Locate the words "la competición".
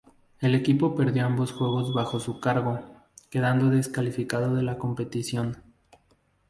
4.63-5.57